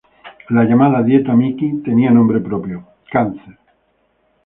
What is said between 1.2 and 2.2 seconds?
Micky" tenía